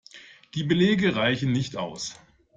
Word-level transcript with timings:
Die 0.55 0.63
Belege 0.63 1.15
reichen 1.15 1.51
nicht 1.51 1.77
aus. 1.77 2.17